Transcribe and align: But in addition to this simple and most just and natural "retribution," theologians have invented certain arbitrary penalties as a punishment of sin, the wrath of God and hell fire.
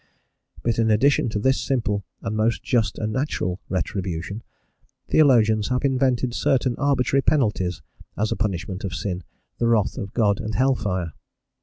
But 0.63 0.79
in 0.79 0.89
addition 0.89 1.29
to 1.29 1.37
this 1.37 1.59
simple 1.61 2.03
and 2.23 2.35
most 2.35 2.63
just 2.63 2.97
and 2.97 3.13
natural 3.13 3.59
"retribution," 3.69 4.41
theologians 5.07 5.67
have 5.67 5.85
invented 5.85 6.33
certain 6.33 6.75
arbitrary 6.77 7.21
penalties 7.21 7.83
as 8.17 8.31
a 8.31 8.35
punishment 8.35 8.83
of 8.83 8.95
sin, 8.95 9.23
the 9.59 9.67
wrath 9.67 9.99
of 9.99 10.15
God 10.15 10.39
and 10.41 10.55
hell 10.55 10.73
fire. 10.73 11.13